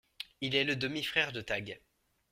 Il 0.41 0.55
est 0.55 0.63
le 0.63 0.75
demi-frère 0.75 1.31
de 1.31 1.41
Tag. 1.41 1.79